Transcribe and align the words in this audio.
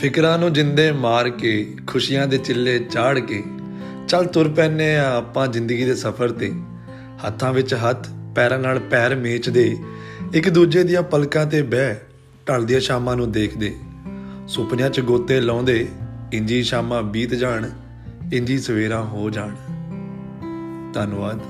ਫਿਕਰਾਂ 0.00 0.38
ਨੂੰ 0.38 0.52
ਜਿੰਦੇ 0.52 0.92
ਮਾਰ 0.92 1.30
ਕੇ, 1.30 1.76
ਖੁਸ਼ੀਆਂ 1.86 2.26
ਦੇ 2.26 2.38
ਚਿੱਲੇ 2.38 2.78
ਚਾੜ 2.78 3.18
ਕੇ, 3.18 3.44
ਚੱਲ 4.08 4.24
ਤੁਰ 4.24 4.48
ਪੈਨੇ 4.48 4.96
ਆ 4.96 5.16
ਆਪਾਂ 5.16 5.48
ਜ਼ਿੰਦਗੀ 5.48 5.84
ਦੇ 5.84 5.94
ਸਫ਼ਰ 5.94 6.30
ਤੇ। 6.30 6.52
ਹੱਥਾਂ 7.26 7.52
ਵਿੱਚ 7.52 7.74
ਹੱਥ, 7.74 8.08
ਪੈਰਾਂ 8.34 8.58
ਨਾਲ 8.58 8.78
ਪੈਰ 8.78 9.16
ਮੇਚਦੇ 9.16 9.76
ਇੱਕ 10.34 10.48
ਦੂਜੇ 10.48 10.84
ਦੀਆਂ 10.84 11.02
ਪਲਕਾਂ 11.02 11.46
ਤੇ 11.46 11.62
ਬਹਿ, 11.62 11.94
ਢਲਦੀਆਂ 12.48 12.80
ਸ਼ਾਮਾਂ 12.80 13.16
ਨੂੰ 13.16 13.32
ਦੇਖਦੇ। 13.32 13.76
ਸੁਪਨਿਆਂ 14.48 14.90
'ਚ 14.90 15.00
ਗੋਤੇ 15.00 15.40
ਲਾਉਂਦੇ 15.40 15.88
ਇੰਜੀ 16.32 16.62
ਸ਼ਾਮਾਂ 16.62 17.02
ਬੀਤ 17.02 17.34
ਜਾਣ 17.34 17.70
ਇੰਜੀ 18.32 18.58
ਸਵੇਰਾਂ 18.58 19.04
ਹੋ 19.04 19.30
ਜਾਣ। 19.30 19.54
ਧੰਨਵਾਦ। 20.92 21.40